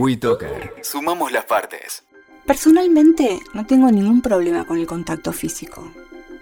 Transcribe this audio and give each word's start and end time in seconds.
WeToker. 0.00 0.76
Sumamos 0.82 1.30
las 1.30 1.44
partes. 1.44 2.04
Personalmente 2.46 3.38
no 3.52 3.66
tengo 3.66 3.90
ningún 3.90 4.22
problema 4.22 4.64
con 4.64 4.78
el 4.78 4.86
contacto 4.86 5.30
físico, 5.30 5.92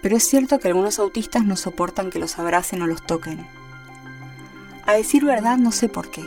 pero 0.00 0.16
es 0.16 0.22
cierto 0.22 0.60
que 0.60 0.68
algunos 0.68 1.00
autistas 1.00 1.44
no 1.44 1.56
soportan 1.56 2.10
que 2.10 2.20
los 2.20 2.38
abracen 2.38 2.82
o 2.82 2.86
los 2.86 3.04
toquen. 3.04 3.44
A 4.86 4.92
decir 4.92 5.24
verdad 5.24 5.56
no 5.56 5.72
sé 5.72 5.88
por 5.88 6.08
qué. 6.08 6.22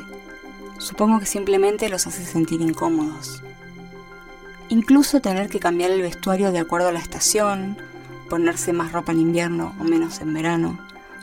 Supongo 0.77 1.21
que 1.21 1.25
simplemente 1.25 1.87
los 1.87 2.05
hace 2.05 2.25
sentir 2.25 2.59
incómodos. 2.59 3.41
Incluso 4.67 5.21
tener 5.21 5.47
que 5.47 5.61
cambiar 5.61 5.91
el 5.91 6.01
vestuario 6.01 6.51
de 6.51 6.59
acuerdo 6.59 6.89
a 6.89 6.91
la 6.91 6.99
estación, 6.99 7.77
ponerse 8.29 8.73
más 8.73 8.91
ropa 8.91 9.13
en 9.13 9.21
invierno 9.21 9.73
o 9.79 9.85
menos 9.85 10.19
en 10.19 10.33
verano, 10.33 10.77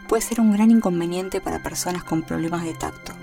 puede 0.09 0.23
ser 0.23 0.41
un 0.41 0.53
gran 0.53 0.71
inconveniente 0.71 1.43
para 1.43 1.63
personas 1.63 2.03
con 2.03 2.23
problemas 2.23 2.65
de 2.65 2.73
tacto. 2.73 3.18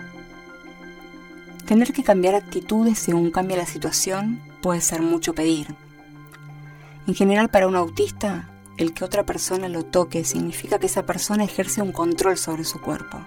Tener 1.65 1.93
que 1.93 2.03
cambiar 2.03 2.35
actitudes 2.35 2.99
según 2.99 3.31
cambia 3.31 3.57
la 3.57 3.65
situación 3.65 4.39
puede 4.61 4.81
ser 4.81 5.01
mucho 5.01 5.33
pedir. 5.33 5.75
En 7.07 7.15
general 7.15 7.49
para 7.49 7.67
un 7.67 7.75
autista, 7.75 8.49
el 8.77 8.93
que 8.93 9.03
otra 9.03 9.25
persona 9.25 9.67
lo 9.67 9.83
toque 9.83 10.23
significa 10.25 10.77
que 10.77 10.85
esa 10.85 11.07
persona 11.07 11.43
ejerce 11.43 11.81
un 11.81 11.91
control 11.91 12.37
sobre 12.37 12.65
su 12.65 12.79
cuerpo. 12.79 13.19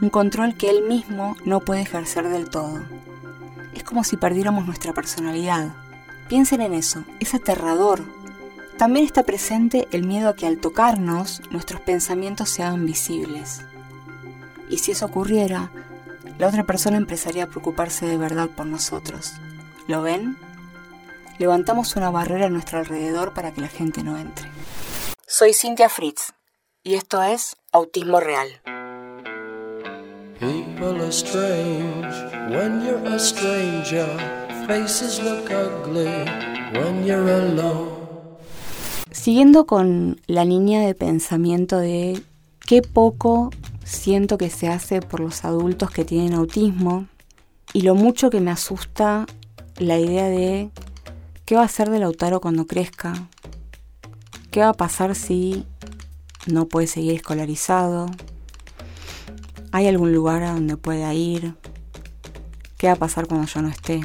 Un 0.00 0.08
control 0.08 0.54
que 0.54 0.70
él 0.70 0.86
mismo 0.86 1.36
no 1.44 1.58
puede 1.58 1.80
ejercer 1.80 2.28
del 2.28 2.48
todo. 2.48 2.80
Es 3.74 3.82
como 3.82 4.04
si 4.04 4.16
perdiéramos 4.16 4.64
nuestra 4.64 4.92
personalidad. 4.92 5.74
Piensen 6.28 6.60
en 6.60 6.74
eso, 6.74 7.02
es 7.18 7.34
aterrador. 7.34 8.04
También 8.76 9.04
está 9.04 9.24
presente 9.24 9.88
el 9.90 10.06
miedo 10.06 10.28
a 10.28 10.36
que 10.36 10.46
al 10.46 10.58
tocarnos 10.58 11.42
nuestros 11.50 11.80
pensamientos 11.80 12.50
se 12.50 12.62
hagan 12.62 12.86
visibles. 12.86 13.62
Y 14.70 14.78
si 14.78 14.92
eso 14.92 15.06
ocurriera, 15.06 15.72
la 16.38 16.46
otra 16.46 16.64
persona 16.64 16.96
empezaría 16.96 17.44
a 17.44 17.48
preocuparse 17.48 18.06
de 18.06 18.16
verdad 18.16 18.48
por 18.56 18.66
nosotros. 18.66 19.32
¿Lo 19.86 20.02
ven? 20.02 20.36
Levantamos 21.38 21.96
una 21.96 22.10
barrera 22.10 22.46
a 22.46 22.50
nuestro 22.50 22.78
alrededor 22.78 23.34
para 23.34 23.52
que 23.52 23.60
la 23.60 23.68
gente 23.68 24.02
no 24.02 24.16
entre. 24.18 24.48
Soy 25.26 25.52
Cynthia 25.52 25.88
Fritz 25.88 26.32
y 26.82 26.94
esto 26.94 27.22
es 27.22 27.56
Autismo 27.72 28.20
Real. 28.20 28.48
Siguiendo 39.10 39.66
con 39.66 40.20
la 40.26 40.44
línea 40.44 40.86
de 40.86 40.94
pensamiento 40.94 41.78
de 41.78 42.22
qué 42.66 42.82
poco 42.82 43.50
siento 43.88 44.36
que 44.36 44.50
se 44.50 44.68
hace 44.68 45.00
por 45.00 45.20
los 45.20 45.44
adultos 45.44 45.90
que 45.90 46.04
tienen 46.04 46.34
autismo 46.34 47.06
y 47.72 47.82
lo 47.82 47.94
mucho 47.94 48.28
que 48.28 48.40
me 48.40 48.50
asusta 48.50 49.26
la 49.78 49.98
idea 49.98 50.28
de 50.28 50.70
qué 51.46 51.54
va 51.54 51.62
a 51.62 51.66
hacer 51.66 51.88
de 51.88 51.98
Lautaro 51.98 52.40
cuando 52.40 52.66
crezca, 52.66 53.28
qué 54.50 54.60
va 54.60 54.70
a 54.70 54.74
pasar 54.74 55.14
si 55.14 55.64
no 56.46 56.66
puede 56.66 56.86
seguir 56.86 57.14
escolarizado, 57.14 58.06
hay 59.72 59.86
algún 59.86 60.12
lugar 60.12 60.42
a 60.42 60.52
donde 60.52 60.76
pueda 60.76 61.14
ir, 61.14 61.54
qué 62.76 62.88
va 62.88 62.94
a 62.94 62.96
pasar 62.96 63.26
cuando 63.26 63.46
yo 63.46 63.62
no 63.62 63.68
esté. 63.68 64.00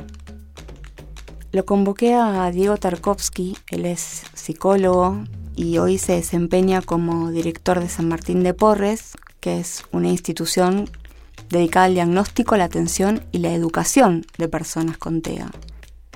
Lo 1.51 1.65
convoqué 1.65 2.13
a 2.15 2.49
Diego 2.51 2.77
Tarkovsky, 2.77 3.57
él 3.69 3.85
es 3.85 4.23
psicólogo 4.33 5.23
y 5.55 5.77
hoy 5.77 5.97
se 5.97 6.13
desempeña 6.13 6.81
como 6.81 7.31
director 7.31 7.79
de 7.79 7.89
San 7.89 8.07
Martín 8.07 8.43
de 8.43 8.53
Porres, 8.53 9.13
que 9.43 9.59
es 9.59 9.83
una 9.91 10.07
institución 10.07 10.89
dedicada 11.49 11.87
al 11.87 11.95
diagnóstico, 11.95 12.55
la 12.55 12.63
atención 12.63 13.25
y 13.33 13.39
la 13.39 13.51
educación 13.51 14.25
de 14.37 14.47
personas 14.47 14.97
con 14.97 15.21
TEA. 15.21 15.51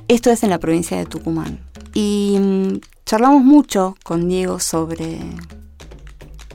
Esto 0.07 0.31
es 0.31 0.43
en 0.43 0.49
la 0.49 0.59
provincia 0.59 0.95
de 0.95 1.05
Tucumán. 1.05 1.59
Y 1.93 2.37
mm, 2.39 2.79
charlamos 3.05 3.43
mucho 3.43 3.97
con 4.05 4.29
Diego 4.29 4.61
sobre 4.61 5.19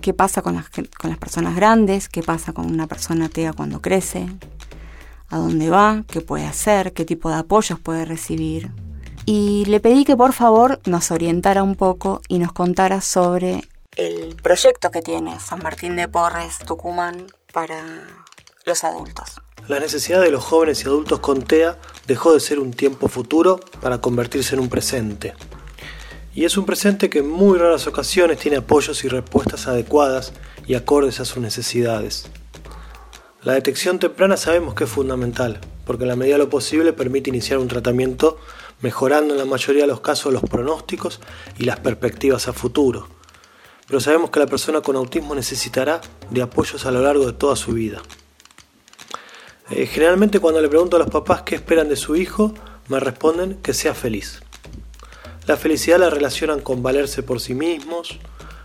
qué 0.00 0.14
pasa 0.14 0.40
con 0.40 0.54
las, 0.54 0.70
con 0.70 1.10
las 1.10 1.18
personas 1.18 1.56
grandes, 1.56 2.08
qué 2.08 2.22
pasa 2.22 2.54
con 2.54 2.64
una 2.64 2.86
persona 2.86 3.28
TEA 3.28 3.52
cuando 3.52 3.82
crece, 3.82 4.26
a 5.28 5.36
dónde 5.36 5.68
va, 5.68 6.04
qué 6.08 6.22
puede 6.22 6.46
hacer, 6.46 6.94
qué 6.94 7.04
tipo 7.04 7.28
de 7.28 7.36
apoyos 7.36 7.78
puede 7.80 8.06
recibir. 8.06 8.70
Y 9.26 9.66
le 9.66 9.78
pedí 9.78 10.06
que 10.06 10.16
por 10.16 10.32
favor 10.32 10.80
nos 10.86 11.10
orientara 11.10 11.62
un 11.62 11.74
poco 11.74 12.22
y 12.28 12.38
nos 12.38 12.52
contara 12.52 13.02
sobre 13.02 13.62
el 13.96 14.36
proyecto 14.36 14.90
que 14.90 15.02
tiene 15.02 15.38
San 15.38 15.62
Martín 15.62 15.96
de 15.96 16.08
Porres, 16.08 16.58
Tucumán, 16.66 17.26
para 17.52 17.76
los 18.64 18.84
adultos. 18.84 19.40
La 19.68 19.80
necesidad 19.80 20.22
de 20.22 20.30
los 20.30 20.42
jóvenes 20.42 20.82
y 20.82 20.86
adultos 20.86 21.20
con 21.20 21.42
TEA 21.42 21.78
dejó 22.06 22.32
de 22.32 22.40
ser 22.40 22.58
un 22.58 22.72
tiempo 22.72 23.08
futuro 23.08 23.60
para 23.80 24.00
convertirse 24.00 24.54
en 24.54 24.60
un 24.60 24.70
presente. 24.70 25.34
Y 26.34 26.46
es 26.46 26.56
un 26.56 26.64
presente 26.64 27.10
que 27.10 27.18
en 27.18 27.28
muy 27.28 27.58
raras 27.58 27.86
ocasiones 27.86 28.38
tiene 28.38 28.56
apoyos 28.56 29.04
y 29.04 29.08
respuestas 29.08 29.66
adecuadas 29.66 30.32
y 30.66 30.74
acordes 30.74 31.20
a 31.20 31.26
sus 31.26 31.38
necesidades. 31.42 32.26
La 33.42 33.52
detección 33.52 33.98
temprana 33.98 34.38
sabemos 34.38 34.74
que 34.74 34.84
es 34.84 34.90
fundamental, 34.90 35.60
porque 35.84 36.04
en 36.04 36.08
la 36.08 36.16
medida 36.16 36.36
de 36.36 36.44
lo 36.44 36.48
posible 36.48 36.94
permite 36.94 37.28
iniciar 37.28 37.58
un 37.58 37.68
tratamiento 37.68 38.38
mejorando 38.80 39.34
en 39.34 39.38
la 39.38 39.44
mayoría 39.44 39.82
de 39.82 39.88
los 39.88 40.00
casos 40.00 40.32
los 40.32 40.42
pronósticos 40.42 41.20
y 41.58 41.64
las 41.64 41.78
perspectivas 41.80 42.48
a 42.48 42.54
futuro 42.54 43.21
pero 43.92 44.00
sabemos 44.00 44.30
que 44.30 44.40
la 44.40 44.46
persona 44.46 44.80
con 44.80 44.96
autismo 44.96 45.34
necesitará 45.34 46.00
de 46.30 46.40
apoyos 46.40 46.86
a 46.86 46.90
lo 46.90 47.02
largo 47.02 47.26
de 47.26 47.34
toda 47.34 47.56
su 47.56 47.72
vida. 47.72 48.00
Eh, 49.68 49.84
generalmente 49.84 50.40
cuando 50.40 50.62
le 50.62 50.68
pregunto 50.70 50.96
a 50.96 50.98
los 50.98 51.10
papás 51.10 51.42
qué 51.42 51.56
esperan 51.56 51.90
de 51.90 51.96
su 51.96 52.16
hijo, 52.16 52.54
me 52.88 52.98
responden 53.00 53.58
que 53.62 53.74
sea 53.74 53.92
feliz. 53.92 54.40
La 55.46 55.58
felicidad 55.58 55.98
la 55.98 56.08
relacionan 56.08 56.60
con 56.60 56.82
valerse 56.82 57.22
por 57.22 57.38
sí 57.38 57.52
mismos, 57.52 58.18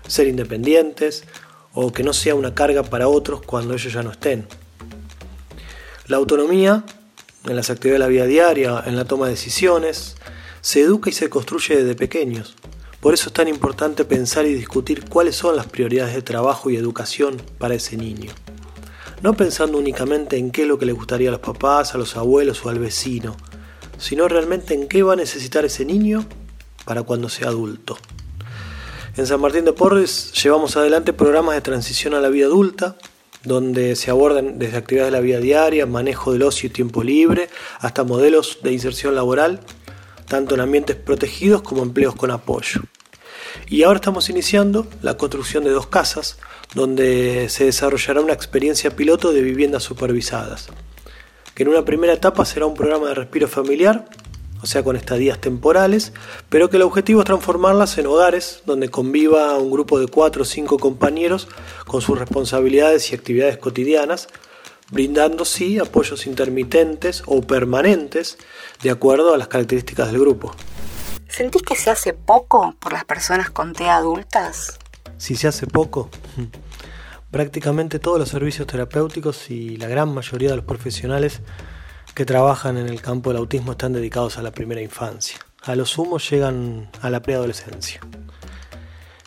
ser 0.07 0.29
independientes 0.29 1.25
o 1.73 1.91
que 1.91 2.03
no 2.03 2.13
sea 2.13 2.33
una 2.33 2.55
carga 2.55 2.83
para 2.83 3.09
otros 3.09 3.41
cuando 3.41 3.73
ellos 3.73 3.91
ya 3.91 4.03
no 4.03 4.11
estén. 4.11 4.47
La 6.07 6.15
autonomía, 6.15 6.85
en 7.43 7.55
las 7.57 7.69
actividades 7.69 7.99
de 7.99 8.05
la 8.05 8.07
vida 8.07 8.25
diaria, 8.27 8.81
en 8.85 8.95
la 8.95 9.03
toma 9.03 9.25
de 9.25 9.31
decisiones, 9.31 10.15
se 10.61 10.79
educa 10.79 11.09
y 11.09 11.13
se 11.13 11.29
construye 11.29 11.75
desde 11.75 11.95
pequeños. 11.95 12.55
Por 12.99 13.13
eso 13.13 13.29
es 13.29 13.33
tan 13.33 13.47
importante 13.47 14.05
pensar 14.05 14.45
y 14.45 14.53
discutir 14.53 15.05
cuáles 15.07 15.35
son 15.35 15.55
las 15.55 15.67
prioridades 15.67 16.15
de 16.15 16.23
trabajo 16.23 16.69
y 16.69 16.77
educación 16.77 17.41
para 17.59 17.75
ese 17.75 17.95
niño. 17.95 18.31
No 19.21 19.35
pensando 19.35 19.77
únicamente 19.77 20.37
en 20.37 20.51
qué 20.51 20.63
es 20.63 20.67
lo 20.67 20.79
que 20.79 20.85
le 20.85 20.93
gustaría 20.93 21.29
a 21.29 21.31
los 21.31 21.41
papás, 21.41 21.93
a 21.93 21.97
los 21.97 22.17
abuelos 22.17 22.65
o 22.65 22.69
al 22.69 22.79
vecino, 22.79 23.37
sino 23.97 24.27
realmente 24.27 24.73
en 24.73 24.87
qué 24.87 25.03
va 25.03 25.13
a 25.13 25.15
necesitar 25.15 25.63
ese 25.65 25.85
niño 25.85 26.25
para 26.85 27.03
cuando 27.03 27.29
sea 27.29 27.49
adulto. 27.49 27.97
En 29.15 29.27
San 29.27 29.41
Martín 29.41 29.65
de 29.65 29.73
Porres 29.73 30.31
llevamos 30.43 30.77
adelante 30.77 31.13
programas 31.13 31.55
de 31.55 31.61
transición 31.61 32.13
a 32.13 32.19
la 32.19 32.29
vida 32.29 32.45
adulta, 32.45 32.95
donde 33.43 33.95
se 33.95 34.11
abordan 34.11 34.59
desde 34.59 34.77
actividades 34.77 35.11
de 35.11 35.17
la 35.17 35.23
vida 35.23 35.39
diaria, 35.39 35.85
manejo 35.85 36.33
del 36.33 36.43
ocio 36.43 36.67
y 36.67 36.71
tiempo 36.71 37.03
libre, 37.03 37.49
hasta 37.79 38.03
modelos 38.03 38.59
de 38.63 38.73
inserción 38.73 39.15
laboral 39.15 39.61
tanto 40.27 40.55
en 40.55 40.61
ambientes 40.61 40.95
protegidos 40.95 41.61
como 41.61 41.83
empleos 41.83 42.15
con 42.15 42.31
apoyo. 42.31 42.81
Y 43.67 43.83
ahora 43.83 43.97
estamos 43.97 44.29
iniciando 44.29 44.87
la 45.01 45.17
construcción 45.17 45.63
de 45.63 45.71
dos 45.71 45.87
casas, 45.87 46.37
donde 46.73 47.47
se 47.49 47.65
desarrollará 47.65 48.21
una 48.21 48.33
experiencia 48.33 48.95
piloto 48.95 49.31
de 49.31 49.41
viviendas 49.41 49.83
supervisadas, 49.83 50.69
que 51.55 51.63
en 51.63 51.69
una 51.69 51.85
primera 51.85 52.13
etapa 52.13 52.45
será 52.45 52.65
un 52.65 52.75
programa 52.75 53.07
de 53.07 53.15
respiro 53.15 53.47
familiar, 53.47 54.05
o 54.61 54.65
sea, 54.65 54.83
con 54.83 54.95
estadías 54.95 55.39
temporales, 55.39 56.13
pero 56.49 56.69
que 56.69 56.77
el 56.77 56.83
objetivo 56.83 57.21
es 57.21 57.25
transformarlas 57.25 57.97
en 57.97 58.07
hogares 58.07 58.63
donde 58.65 58.89
conviva 58.89 59.57
un 59.57 59.71
grupo 59.71 59.99
de 59.99 60.07
cuatro 60.07 60.41
o 60.41 60.45
cinco 60.45 60.77
compañeros 60.79 61.47
con 61.85 62.01
sus 62.01 62.17
responsabilidades 62.17 63.11
y 63.11 63.15
actividades 63.15 63.57
cotidianas, 63.57 64.27
brindando 64.91 65.45
sí 65.45 65.79
apoyos 65.79 66.27
intermitentes 66.27 67.23
o 67.25 67.41
permanentes 67.41 68.37
de 68.81 68.89
acuerdo 68.89 69.33
a 69.33 69.37
las 69.37 69.47
características 69.47 70.11
del 70.11 70.21
grupo. 70.21 70.53
¿Sentís 71.27 71.61
que 71.61 71.75
se 71.75 71.89
hace 71.89 72.13
poco 72.13 72.75
por 72.79 72.93
las 72.93 73.05
personas 73.05 73.49
con 73.49 73.73
TEA 73.73 73.97
adultas? 73.97 74.79
Si 75.17 75.35
se 75.35 75.47
hace 75.47 75.67
poco, 75.67 76.09
prácticamente 77.31 77.99
todos 77.99 78.19
los 78.19 78.29
servicios 78.29 78.67
terapéuticos 78.67 79.49
y 79.49 79.77
la 79.77 79.87
gran 79.87 80.13
mayoría 80.13 80.51
de 80.51 80.55
los 80.57 80.65
profesionales 80.65 81.41
que 82.15 82.25
trabajan 82.25 82.77
en 82.77 82.87
el 82.87 83.01
campo 83.01 83.29
del 83.29 83.37
autismo 83.37 83.73
están 83.73 83.93
dedicados 83.93 84.37
a 84.37 84.41
la 84.41 84.51
primera 84.51 84.81
infancia. 84.81 85.37
A 85.63 85.75
lo 85.75 85.85
sumo 85.85 86.17
llegan 86.17 86.89
a 87.01 87.09
la 87.09 87.21
preadolescencia. 87.21 87.99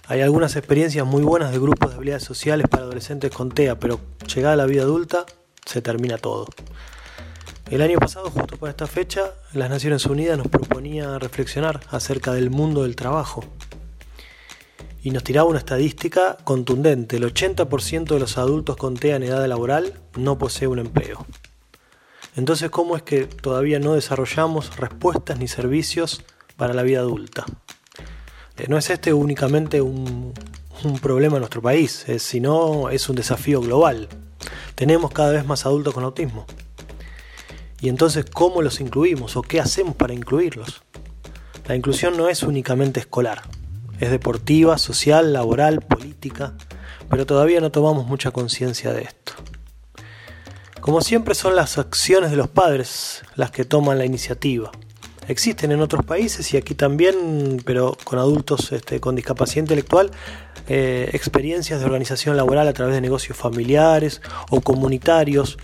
Hay 0.09 0.23
algunas 0.23 0.57
experiencias 0.57 1.07
muy 1.07 1.23
buenas 1.23 1.53
de 1.53 1.59
grupos 1.59 1.91
de 1.91 1.97
habilidades 1.97 2.25
sociales 2.25 2.67
para 2.69 2.85
adolescentes 2.85 3.31
con 3.31 3.51
TEA, 3.51 3.79
pero 3.79 4.01
llegada 4.35 4.55
a 4.55 4.57
la 4.57 4.67
vida 4.67 4.83
adulta 4.83 5.27
se 5.71 5.83
termina 5.83 6.19
todo. 6.19 6.49
El 7.71 7.83
año 7.83 8.01
pasado, 8.01 8.29
justo 8.31 8.57
para 8.57 8.71
esta 8.71 8.89
fecha, 8.89 9.35
las 9.53 9.71
Naciones 9.71 10.05
Unidas 10.07 10.37
nos 10.37 10.49
proponía 10.49 11.21
reflexionar 11.21 11.81
acerca 11.91 12.33
del 12.33 12.51
mundo 12.51 12.83
del 12.83 12.97
trabajo. 12.97 13.45
Y 15.05 15.13
nos 15.13 15.23
tiraba 15.23 15.49
una 15.49 15.61
estadística 15.61 16.37
contundente. 16.43 17.19
El 17.19 17.33
80% 17.33 18.07
de 18.07 18.19
los 18.19 18.39
adultos 18.39 18.77
con 18.77 18.97
TEA 18.97 19.17
en 19.17 19.23
edad 19.23 19.47
laboral 19.47 19.95
no 20.17 20.37
posee 20.37 20.67
un 20.67 20.81
empleo. 20.81 21.25
Entonces, 22.35 22.71
¿cómo 22.71 22.97
es 22.97 23.03
que 23.03 23.27
todavía 23.27 23.79
no 23.79 23.95
desarrollamos 23.95 24.77
respuestas 24.77 25.39
ni 25.39 25.47
servicios 25.47 26.25
para 26.57 26.75
la 26.75 26.83
vida 26.83 26.99
adulta? 26.99 27.47
Eh, 28.57 28.67
no 28.69 28.77
es 28.77 28.91
este 28.91 29.13
únicamente 29.13 29.81
un, 29.81 30.35
problema 31.01 31.37
en 31.37 31.43
nuestro 31.43 31.63
país, 31.63 32.05
sino 32.19 32.91
es 32.91 33.09
un 33.09 33.15
desafío 33.15 33.61
global. 33.61 34.09
Tenemos 34.75 35.11
cada 35.11 35.33
vez 35.33 35.47
más 35.47 35.67
adultos 35.67 35.95
con 35.95 36.05
autismo. 36.05 36.47
Y 37.81 37.89
entonces, 37.89 38.27
¿cómo 38.33 38.63
los 38.63 38.81
incluimos 38.81 39.37
o 39.37 39.43
qué 39.43 39.61
hacemos 39.61 39.97
para 39.97 40.13
incluirlos? 40.13 40.83
La 41.67 41.77
inclusión 41.77 42.17
no 42.17 42.29
es 42.29 42.43
únicamente 42.43 43.01
escolar, 43.01 43.43
es 44.01 44.11
deportiva, 44.11 44.77
social, 44.77 45.33
laboral, 45.33 45.81
política, 45.81 46.55
pero 47.09 47.27
todavía 47.27 47.61
no 47.61 47.71
tomamos 47.71 48.07
mucha 48.07 48.31
conciencia 48.33 48.93
de 48.93 49.03
esto. 49.03 49.33
Como 50.81 51.01
siempre 51.03 51.35
son 51.35 51.57
las 51.57 51.79
acciones 51.79 52.31
de 52.31 52.37
los 52.37 52.49
padres 52.49 53.23
las 53.35 53.51
que 53.51 53.65
toman 53.65 53.99
la 53.99 54.05
iniciativa. 54.05 54.73
Existen 55.31 55.71
en 55.71 55.81
otros 55.81 56.05
países 56.05 56.53
y 56.53 56.57
aquí 56.57 56.75
también, 56.75 57.63
pero 57.65 57.97
con 58.03 58.19
adultos 58.19 58.73
este, 58.73 58.99
con 58.99 59.15
discapacidad 59.15 59.63
intelectual, 59.63 60.11
eh, 60.69 61.09
experiencias 61.13 61.79
de 61.79 61.87
organización 61.87 62.37
laboral 62.37 62.67
a 62.67 62.73
través 62.73 62.97
de 62.97 63.01
negocios 63.01 63.39
familiares 63.39 64.23
o 64.51 64.61
comunitarios 64.61 65.57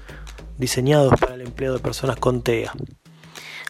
diseñados 0.57 1.19
para 1.19 1.35
el 1.35 1.41
empleo 1.41 1.73
de 1.73 1.81
personas 1.81 2.15
con 2.15 2.43
TEA. 2.43 2.73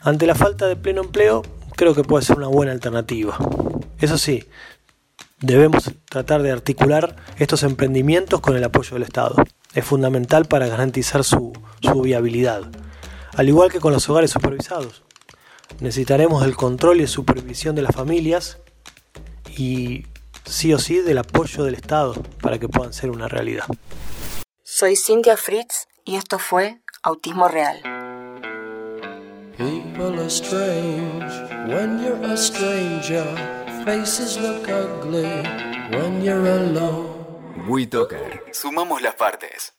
Ante 0.03 0.27
la 0.27 0.35
falta 0.35 0.67
de 0.67 0.77
pleno 0.77 1.01
empleo, 1.01 1.41
creo 1.77 1.95
que 1.95 2.05
puede 2.05 2.27
ser 2.27 2.37
una 2.37 2.49
buena 2.49 2.73
alternativa. 2.73 3.39
Eso 3.99 4.19
sí, 4.19 4.45
debemos 5.41 5.93
tratar 6.11 6.43
de 6.43 6.53
articular 6.53 7.17
estos 7.39 7.63
emprendimientos 7.63 8.41
con 8.41 8.55
el 8.55 8.65
apoyo 8.65 8.93
del 8.93 9.05
Estado 9.05 9.37
es 9.75 9.85
fundamental 9.85 10.45
para 10.45 10.69
garantizar 10.69 11.25
su, 11.25 11.55
viabilidad, 12.03 12.65
al 13.35 13.49
igual 13.49 13.73
que 13.73 13.81
con 13.81 13.95
los 13.95 14.07
hogares 14.11 14.31
supervisados. 14.31 15.06
Necesitaremos 15.81 16.45
el 16.45 16.57
control 16.57 17.01
y 17.01 17.07
supervisión 17.07 17.75
de 17.75 17.83
las 17.83 17.95
familias 17.95 18.59
y 19.57 20.07
sí 20.45 20.73
o 20.73 20.79
sí 20.79 21.01
del 21.01 21.19
apoyo 21.19 21.65
del 21.65 21.75
Estado 21.75 22.15
para 22.41 22.59
que 22.59 22.69
puedan 22.69 22.93
ser 22.93 23.11
una 23.11 23.29
realidad. 23.29 23.67
Soy 24.63 24.97
Cintia 24.97 25.37
Fritz 25.37 25.87
y 26.05 26.17
esto 26.17 26.39
fue 26.39 26.81
Autismo 27.03 27.49
Real. 27.49 27.81
WeToker. 37.67 38.45
Sumamos 38.53 39.01
las 39.03 39.15
partes. 39.15 39.73